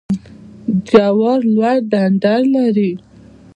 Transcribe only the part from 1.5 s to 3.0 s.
لوړ ډنډر لري